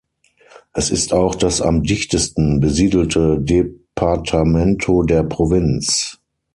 Es 0.73 0.89
ist 0.89 1.13
auch 1.13 1.35
das 1.35 1.61
am 1.61 1.83
dichtesten 1.83 2.59
besiedelte 2.59 3.39
Departamento 3.39 5.03
der 5.03 5.21
Provinz. 5.21 6.17